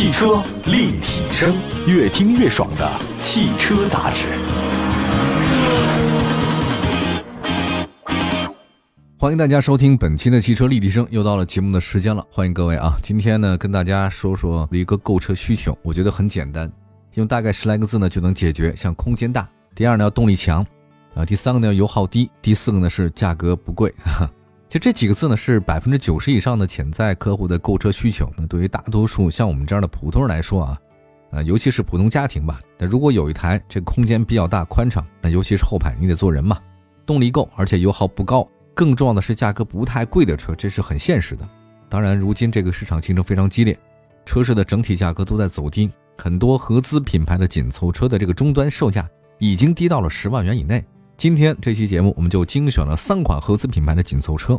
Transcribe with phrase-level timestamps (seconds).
[0.00, 1.54] 汽车立体声，
[1.86, 4.28] 越听越爽的汽车杂志。
[9.18, 12.24] 欢迎大家收听本期的汽车立体声，又到了节目的时间了。
[12.30, 12.96] 欢迎各位啊！
[13.02, 16.72] 今天呢，跟大家说说一个购车需求，我觉得很简单，
[17.16, 18.74] 用大概十来个字呢就能解决。
[18.74, 20.64] 像空间大，第二呢要动力强，
[21.14, 23.94] 啊，第三个呢油耗低，第四个呢是价格不贵。
[24.70, 28.30] 就这几个字呢，是百分之九十以上的潜在客户的购车需求。
[28.38, 30.80] 那对于大多数像我们这样的普通人来说啊，
[31.32, 36.56] 呃，尤其是普通家庭吧，那如果有一台这空间比较大、宽敞，那尤其是后排，你得坐人嘛，
[37.04, 41.48] 动力够，而且油耗不高，更重要的是价格不太贵的车，这是很现实的。
[41.88, 43.76] 当然，如今这个市场竞争非常激烈，
[44.24, 49.10] 车市的整体价格都在走低，很多合资品牌的紧凑车的这个终端售价
[49.40, 50.84] 已经低到了十万元以内。
[51.20, 54.58] 今天这期节目，我们就精选了三款合资品牌的紧凑车。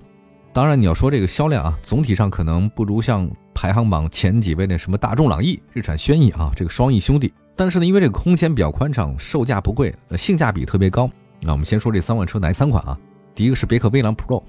[0.54, 7.34] 当然，你要说这个销量啊，总体上可能不如像排行榜前几位的什么大众朗逸、日产轩逸啊，这个双翼兄弟。
[7.56, 11.10] 但是呢，因为这个空间比较宽敞，售价不贵，呃，性价比特别高。
[11.42, 12.96] 那我们先说这三款车哪三款啊？
[13.34, 14.44] 第一个是别克威朗 Pro，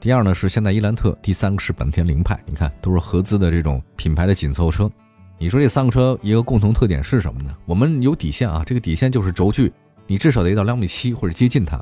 [0.00, 2.40] 第二呢是现代伊兰特，第三个是本田凌派。
[2.46, 4.90] 你看，都是合资的这种品牌的紧凑车。
[5.36, 7.54] 你说这三个车一个共同特点是什么呢？
[7.66, 9.70] 我们有底线啊，这个底线就是轴距。
[10.08, 11.80] 你至少得到两米七或者接近它。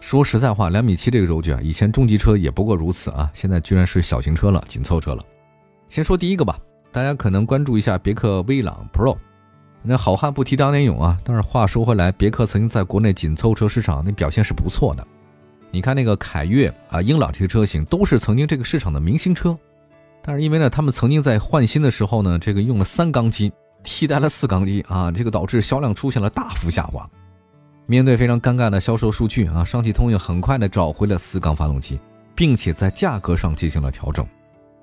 [0.00, 5.22] 说实在话，两米七这个轴距啊，以前中级车也不过如此啊，现在居然是小型车了，紧凑车了。
[5.88, 6.58] 先说第一个吧，
[6.92, 9.16] 大家可能关注一下别克威朗 Pro。
[9.82, 15.06] 那好汉不提当年勇啊，但是话说回来，别克曾经在国内紧凑车市场那表现是不错的。
[15.70, 19.58] 你看那个凯越啊、英朗这些车型都是曾经这个市场的明星车，
[20.22, 27.08] 但是因为呢，他们曾经在换新的时候呢，这个用了三缸机替代了四缸机啊，这个导致销量出现了大幅下滑。
[27.86, 32.00] 面对非常尴尬的销售数据啊，上汽通用很快的找回了四缸发动机，
[32.34, 34.26] 并且在价格上进行了调整。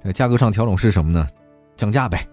[0.02, 1.28] 这价格上调整是什么呢？
[1.76, 2.26] 降价呗。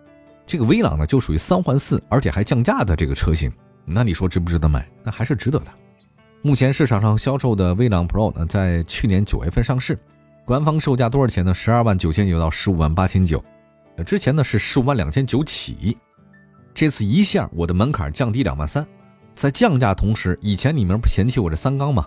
[0.47, 3.51] 这个威朗呢就属于三换四，而且还降价的这个车型。
[3.85, 4.89] 那你说值不值得买？
[5.03, 5.67] 那还是值得的。
[6.43, 9.99] 目前市场上销售的威朗 Pro 呢，在去年九月份上市，
[10.45, 11.53] 官方售价多少钱呢？
[11.53, 13.43] 十二万九千九到十五万八千九。
[14.07, 15.99] 之前呢是十五万两千九起，
[16.73, 18.87] 这次一下我的门槛降低两万三。
[19.41, 22.07] 在降价同时，以前你们不嫌弃我这三缸吗？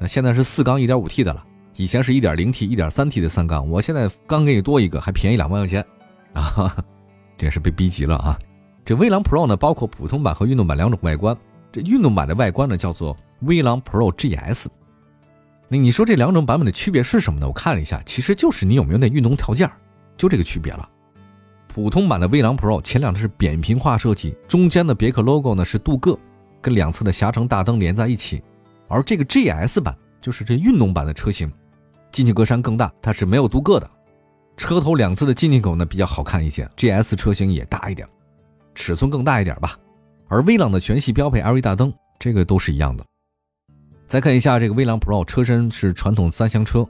[0.00, 1.46] 那现在是四缸 1.5T 的了，
[1.76, 5.86] 以前是一点零 T、一点三 T 的三缸，我现在刚给你多一个，还便宜两万块钱
[6.32, 6.76] 啊！
[7.38, 8.36] 这也是被逼急了啊！
[8.84, 11.36] 这威朗 Pro 呢，包括普通版和运动版两种外观。
[11.70, 14.66] 这运动版的外观呢，叫做威朗 Pro GS。
[15.68, 17.46] 那你说这两种版本的区别是什么呢？
[17.46, 19.70] 我看了一下，其实就是你有没有那运动套件，
[20.16, 20.88] 就这个区别了。
[21.68, 26.18] 普通版的威朗 Pro 前两个是扁平化设计，中间的别克 logo 呢是镀铬。
[26.60, 28.42] 跟两侧的狭长大灯连在一起，
[28.88, 31.52] 而这个 GS 版就是这运动版的车型，
[32.10, 33.90] 进气格栅更大，它是没有镀铬的。
[34.56, 38.08] 车头两侧的进气口呢比较好看一些，GS 车型也大一点，
[38.74, 39.78] 尺寸更大一点吧。
[40.28, 43.04] 而威朗的全系标配 LED 大灯，这个都是一样的。
[44.06, 46.86] 再看一下这个威朗 Pro 车身是传统三厢车，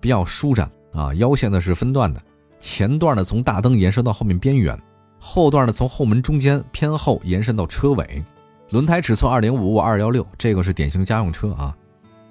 [0.00, 2.22] 比较舒展啊，腰线呢是分段的，
[2.58, 4.80] 前段呢从大灯延伸到后面边缘，
[5.18, 8.24] 后段呢从后门中间偏后延伸到车尾。
[8.70, 11.76] 轮胎尺寸二零五五二幺六，这个是典型家用车啊，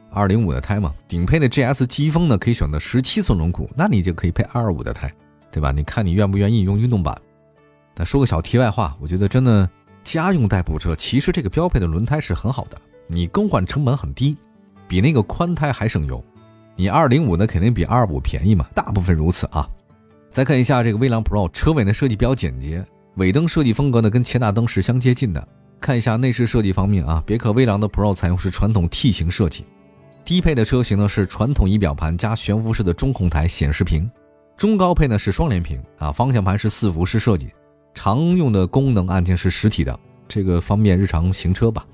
[0.09, 0.93] 二零五的胎嘛。
[1.05, 5.13] 顶配的 GS 疾风呢，可以选择十七寸轮毂，那你就可以配二五的胎，
[5.51, 5.73] 对吧？
[5.73, 7.13] 你看你愿不愿意用运动版？
[7.93, 9.69] 但说个小题外话，我觉得真的
[10.01, 14.37] 家用代步车，其实这个标配的轮胎是很好的，你更换成本很低，
[14.87, 16.23] 比那个宽胎还省油。
[16.77, 19.69] 你二零五呢，肯定比二五便宜嘛，大部分如此啊。
[20.31, 22.81] 再看一下这个威朗 Pro 车尾的设计比较简洁，
[23.15, 25.45] 尾灯设计风格呢跟前大灯是相接近的。
[25.79, 29.65] 看一下内饰设计方面啊，别克威朗的 Pro 采用是传统 T 型设计，
[30.25, 34.09] 低配的车型呢是传统仪表盘加悬浮式的中控台显示屏，
[34.57, 37.53] 中高配呢是双联屏啊，方向盘是四辐式设计，
[37.93, 39.97] 常用的功能按键是实体的，
[40.27, 41.85] 这个方便日常行车吧。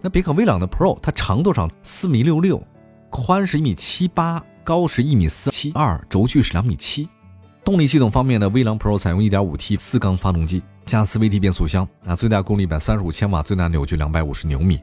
[0.00, 2.62] 那别克威朗的 Pro 它长度上四米六六，
[3.10, 7.08] 宽是一米七八，高是一米四七二，轴距是两米七。
[7.64, 14.78] 动力系统方面呢，威朗 Pro 采用 1.5T 四缸发动机加 CVT 变速箱，啊，最大功率一百三十五千瓦，最大扭矩两百五十牛米，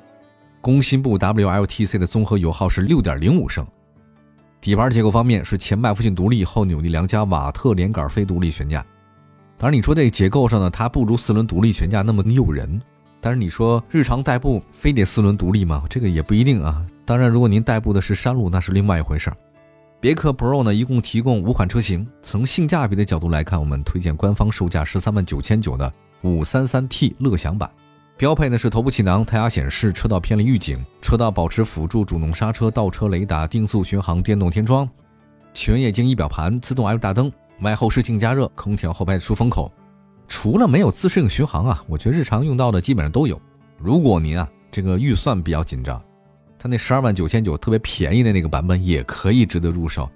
[0.62, 3.63] 工信部 WLTC 的综合油耗是六点零五升。
[4.60, 8.84] 底盘结构方面是前麦弗逊独立后扭力梁加瓦特连杆非独立悬架。
[9.60, 12.81] 当然你说这个结构上呢，它不如四轮独立悬架那么诱人，
[13.19, 15.84] 但是你说日常代步非得四轮独立吗？
[15.88, 16.84] 这个也不一定啊。
[17.06, 19.38] 当然，如果您代步的是山路，那是另外一回事儿。
[20.01, 22.07] 别克 Pro 呢，一共提供五款车型。
[22.24, 25.94] 从性价比的角度来看，我们推荐官方售价十三万九千九的
[26.24, 27.69] 五三三 T 乐享版，
[28.18, 34.89] 标配呢是头部气囊、胎压显示、车道偏离预警、车道保持辅助、主动刹车、倒车雷达、定速巡航、电动天窗、
[35.53, 39.71] 全液晶仪表盘、自动 L 大灯、外后视镜加热、空调后排出风口、
[40.27, 43.39] 除了没有自适应巡航啊，我觉得日常用到的基本上都有。
[43.77, 46.01] 如果您啊这个预算比较紧张，
[46.62, 50.08] 它那十二万九千九特别便宜的那个版本也可以值得入手。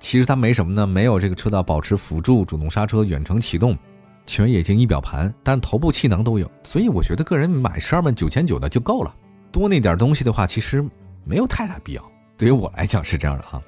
[0.00, 3.76] 其实它没什么呢，没有这个车道保持辅助、主动刹车、远程启动、
[4.24, 6.50] 全液晶仪表盘，但头部气囊都有。
[6.62, 9.14] 所以我觉得个人买十二万九千九的就够了，
[9.52, 10.82] 多那点东西的话，其实
[11.24, 12.02] 没有太大必要。
[12.38, 13.62] 对于我来讲是这样的哈。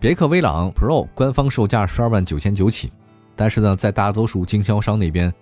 [0.00, 2.92] 别克威朗 Pro 官方售价十二万九千九起。
[3.36, 5.32] 但是呢，在大多数经销商那边，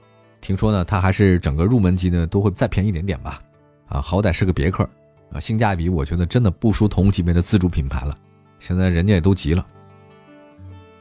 [0.43, 3.41] 听说呢，它还是整个入门级呢都会再便宜一点点吧。
[3.87, 4.87] 啊，好歹是个别克，
[5.35, 8.17] 啊，性价比我觉得真的不输同级别的自主品牌了。
[8.59, 9.67] 现在人家也都急了。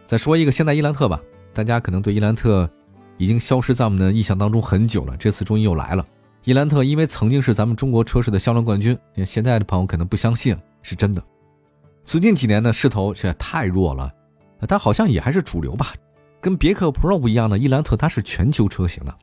[0.06, 1.22] 再说一个现代伊兰特吧，
[1.54, 2.70] 大家可能对伊兰特
[3.18, 6.06] 已经消失在我们的印象当中很久了，这次终于又来了。
[6.44, 11.24] 伊兰特因为曾经是咱们中国车市的销量冠军，现在的朋友可能不相信是真的。
[12.04, 14.12] 最近几年呢势头实在太弱了，
[14.68, 15.94] 但好像也还是主流吧。
[16.42, 19.18] 跟别克 Pro 不一样的，伊兰特它是全球车型的，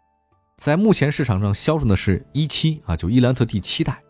[0.57, 4.03] 在目前市场上销售的是一七啊，就伊兰特第七代。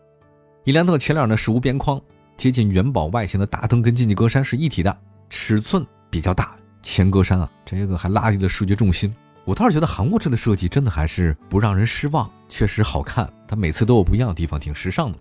[0.63, 1.99] 伊兰特前脸呢是无边框，
[2.37, 4.95] 接近元宝外形的大灯跟进气格栅是一体的，
[5.27, 9.11] 尺寸比较大，前格栅啊这个还拉低了视觉重心。
[9.43, 15.17] 我倒是觉得韩国车的设计真的还是不让人失望，确实好看，它每次都有不一样的地方，挺时尚的。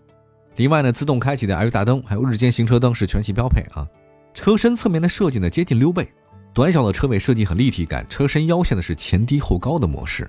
[0.56, 3.88] 另外呢，自动开启的 LED 大灯还有日间行车灯是全系标配啊，
[4.34, 6.06] 车身侧面的设计呢接近溜背。
[6.52, 10.28] 短小的车尾设计很立体感，车身腰线的是前低后高的模式。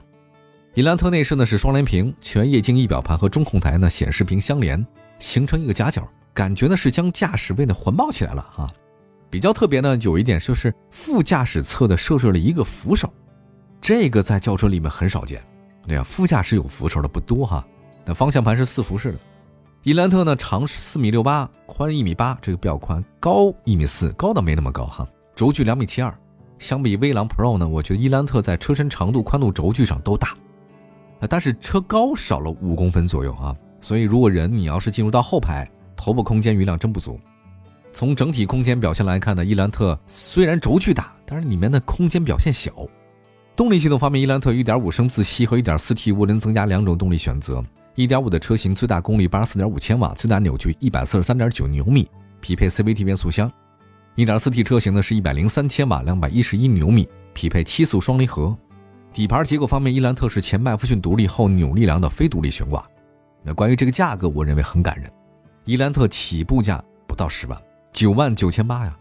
[0.73, 4.85] 伊兰特内饰呢是双联屏，全液晶仪表盘和中控台呢显示屏相连，
[5.19, 8.71] 形成一个夹角，感觉呢是将驾驶位呢环抱起来了哈。
[9.29, 13.12] 比较特别呢有一点就是副驾驶侧的设置了一个扶手，
[13.81, 15.44] 这个在轿车里面很少见。
[15.85, 17.65] 对呀，副驾驶有扶手的不多哈。
[18.06, 19.19] 那方向盘是四辐式的。
[19.83, 25.06] 伊兰特呢长四米六八，宽一米八，这个比较宽，高一米四，高倒没那么高哈。
[25.35, 26.18] 轴距两米七二，
[26.59, 30.33] 相比威朗 Pro 呢，我觉得伊兰特在车身长度、宽度、轴距上都大，
[31.27, 33.56] 但是车高少了五公分左右啊。
[33.79, 37.19] 所以如果人你要是进入到后排，头部空间余量真不足。
[37.94, 42.71] 从整体空间表现来看呢，伊兰特虽然轴距大，但是里面的空间表现小。
[43.56, 47.63] 动力系统方面，伊兰特1.5升自吸和 1.4T 涡轮增压两种动力选择。
[47.95, 52.07] 1.5的车型最大功率84.5千瓦，最大扭矩143.9牛米，
[52.39, 53.51] 匹配 CVT 变速箱。
[54.15, 58.57] 1.4T 车型呢是一百零三千瓦，两百一十一牛米，匹配七速双离合。
[59.13, 62.83] 底盘结构方面，伊兰特是前麦弗逊独立后扭力梁的非独立悬挂。
[63.43, 65.11] 那关于这个价格，我认为很感人。
[65.65, 67.61] 伊兰特起步价不到十万，
[67.91, 68.97] 九万九千八呀。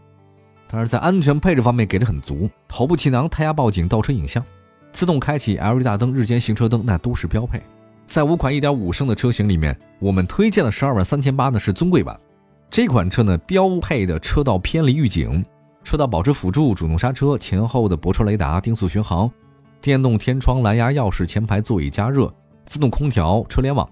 [0.69, 4.45] 但是在安全配置方面给的很足，头部气囊、胎压报警、倒车影像、
[4.93, 7.63] 自动开启 LED 大灯、日间行车灯，那都是标配。
[8.07, 12.19] 在五款1.5升的车型里面，我们推荐的十二万三千八呢是尊贵版。
[12.69, 15.45] 这款车呢，标配的车道偏离预警、
[15.85, 19.31] 车道保持辅助、主动刹车、前后的泊车雷达、定速巡航、
[19.81, 22.33] 电动天窗、蓝牙钥匙、前排座椅加热、
[22.65, 23.89] 自动空调、车联网。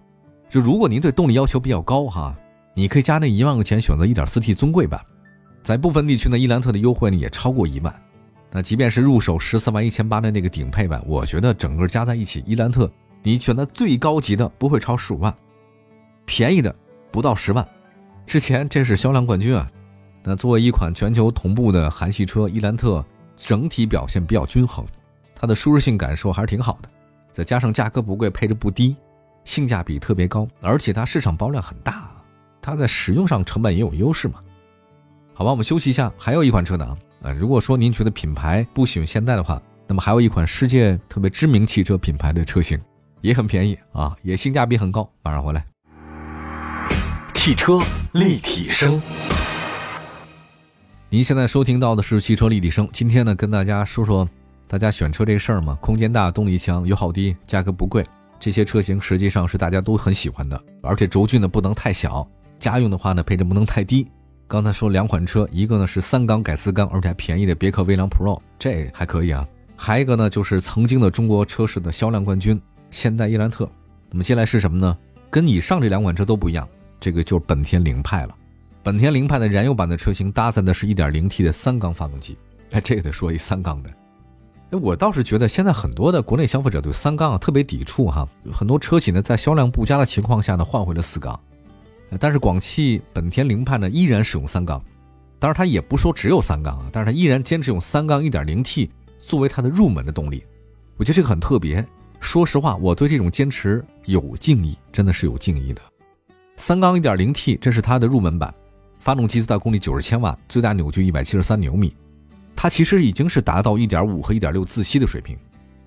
[0.49, 2.35] 就如果您对动力要求比较高哈，
[2.75, 5.00] 你可以加那一万块钱选择 1.4T 尊贵版。
[5.62, 7.94] 在部分地区呢，伊兰特的优惠呢也超过一万。
[8.50, 12.90] 那即便是入手十四万一千八的那个顶配版，我觉得整个加在一起，伊兰特
[13.23, 15.35] 你选的最高级的不会超十五万，
[16.25, 16.75] 便宜的
[17.11, 17.67] 不到十万。
[18.25, 19.70] 之前这是销量冠军啊，
[20.23, 23.05] 那作为一款全球同步的韩系车，伊兰特
[23.37, 24.83] 整体表现比较均衡，
[25.40, 26.88] 它的舒适性感受还是挺好的，
[27.33, 28.97] 再加上价格不贵，配置不低，
[29.45, 32.11] 性价比特别高，而且它市场包量很大，
[32.61, 34.40] 它在使用上成本也有优势嘛。
[35.33, 42.76] 好吧，我们休息一下，还有一款车呢啊，如果说您觉得品牌不喜欢现代的话，那么还有一款世界特别知名汽车品牌的车型，
[43.21, 45.64] 也很便宜啊，也性价比很高，马上回来。
[47.33, 47.78] 汽车
[48.12, 49.00] 立体声，
[51.09, 52.87] 您现在收听到的是汽车立体声。
[52.92, 54.28] 今天呢，跟大家说说
[54.68, 55.75] 大家选车这事儿嘛。
[55.80, 58.04] 空间大，动力强，油耗低，价格不贵，
[58.38, 60.62] 这些车型实际上是大家都很喜欢的。
[60.82, 62.25] 而且轴距呢不能太小，
[62.60, 64.06] 家用的话呢配置不能太低。
[64.46, 69.44] 刚才说两款车，一个呢是三缸改四缸，而且还便宜的别克威朗 Pro，这还可以啊。
[69.76, 72.60] 还一个呢就是曾经的中国车市的销量冠军
[72.90, 73.68] 现代伊兰特。
[74.10, 74.96] 那么接下来是什么呢？
[75.30, 76.66] 跟以上这两款车都不一样。
[77.00, 78.34] 这个就是本田凌派了，
[78.82, 82.37] 本田凌派的燃油版的车型搭载的是一点零 T 的三缸发动机，
[82.72, 83.90] 哎，这个得说一三缸的，
[84.70, 91.38] 我倒是觉得现在很多的国内消费者对三缸啊特别抵触哈，很多车企呢在销量不佳的情况下呢换回了四缸，
[92.20, 94.82] 但是广汽本田凌派呢依然使用三缸，
[95.38, 100.44] 当然它也不说只有三缸啊，但是它依然坚持用三缸一点零 T 作为它的入门的动力，
[100.96, 101.82] 我觉得这个很特别，
[102.20, 105.80] 说实话，我对这种坚持有敬意，真的是有敬意的。
[106.56, 108.54] 三缸 1.0T，这是它的入门版，
[108.98, 111.94] 发动机最大功率90千瓦，最大扭矩173牛米，
[112.60, 115.38] 它其实已经是达到1.5和1.6自吸的水平。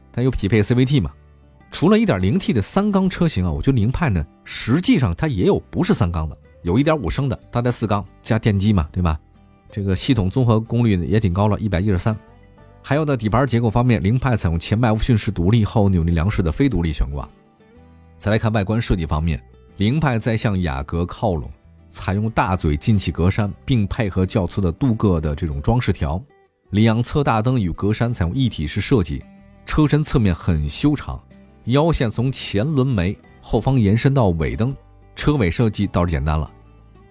[0.10, 1.12] 它有匹配 CVT 嘛。
[1.70, 9.20] 除了 1.0T 的三缸车型啊，我觉得凌派呢，实际上它也有不是三缸的，有一点五升的，它在四缸加电机嘛，对吧？
[9.70, 12.18] 这个系统综合功率也挺高了，一百一十三。
[12.82, 17.28] 还有呢底盘结构方面，凌派采用前麦弗逊式独立后扭力梁式的非独立悬挂。
[18.18, 19.44] 再来看外观设计方面，
[19.76, 21.52] 凌派在向雅阁靠拢，
[21.90, 26.22] 采用大嘴进气格栅，并配合较粗的镀铬的这种装饰条。
[26.72, 29.24] 两侧大灯与格栅采用一体式设计，
[29.66, 31.22] 车身侧面很修长，
[31.66, 34.76] 腰线从前轮眉后方延伸到尾灯。
[35.16, 36.50] 车尾设计倒是简单了，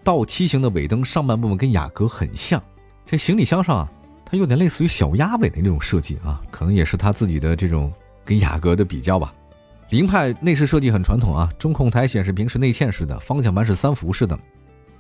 [0.03, 2.61] 倒梯形的尾灯上半部分跟雅阁很像。
[3.07, 3.91] 这行李箱上啊。
[4.25, 7.93] 它有点类似于小鸭尾的那种设计啊，可能也是它自己的这种
[8.25, 9.35] 跟雅阁的比较吧。
[9.89, 14.39] 凌派内饰设计很传统啊，中控台显示屏是内嵌式的，方向盘是三辐式的，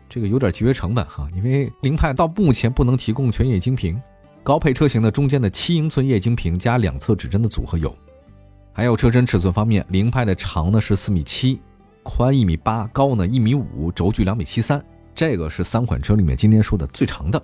[0.08, 4.02] 这个有点节约成本哈，因为凌派到目前不能提供全液晶屏，
[4.42, 7.96] 高配车型的中间的七英寸液晶屏加两侧指针的组合有。
[8.72, 11.60] 还有车身尺寸方面，凌派的长呢是四米七，
[12.02, 14.82] 宽一米八，高呢一米五，轴距两米七三，
[15.14, 17.42] 这个是三款车里面今天说的最长的。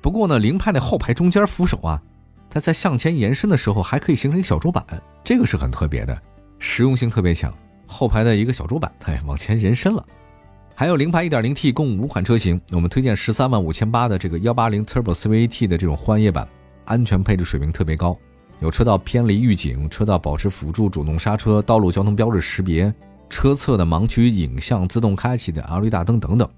[0.00, 2.00] 不过呢，凌派的后排中间扶手啊，
[2.48, 4.84] 它在向前延伸的时候还可以形成小桌板，
[5.24, 6.22] 这个是很特别的，
[6.58, 7.52] 实用性特别强。
[7.86, 10.04] 后排的一个小桌板，哎，往前延伸了。
[10.82, 16.44] 还有凌派 1.0T 共五款车型，我们推荐十三万五千八的这个180 Turbo CVT 的这种欢夜版，
[16.86, 18.18] 安全配置水平特别高，
[18.58, 22.92] 有车道偏离预警、车道保持辅助、主动刹车、道路交通标志识别、
[23.30, 26.50] 车侧的盲区影像、自动开启的 LED 大灯等等。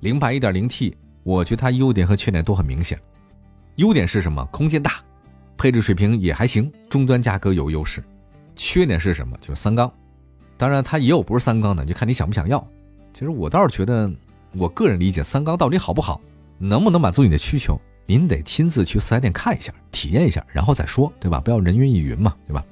[0.00, 0.92] 凌派 1.0T。
[1.22, 3.00] 我觉得它优点和缺点都很明显，
[3.76, 4.44] 优点是什么？
[4.52, 4.96] 空间大，
[5.56, 8.04] 配置水平也还行，终端价格有优势。
[8.54, 9.34] 缺点是什么？
[9.40, 9.90] 就是三缸，
[10.58, 12.62] 当然它也有不是三缸的，就看你想不想要。
[13.14, 14.10] 其实我倒是觉得，
[14.56, 16.20] 我个人理解三缸到底好不好，
[16.58, 21.40] 能不能满足你的需求，您得亲自去四 S 店看一下，体验一下，然后再说，对吧？
[21.40, 22.64] 不要人云亦云嘛，对吧？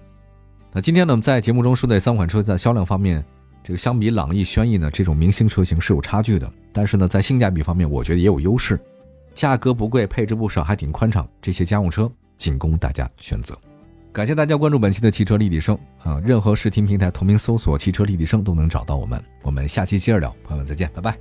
[0.73, 3.25] 那今天呢，我们在节目中说的这三款车在销量方面。
[3.65, 8.77] 这个相比朗逸、轩逸呢，这种明星车型是有差距的，但是呢，在性价比方面，我觉得也有优势，
[9.35, 13.57] 价格不贵，配置不少，还挺宽敞，这些家用车仅供大家选择。
[14.13, 19.23] 感谢大家关注本期的汽车立体声啊，任何视听平台同名搜索“汽车立体声”都能找到我们。
[19.43, 21.17] 我们下期接着聊，朋友们再见，拜拜。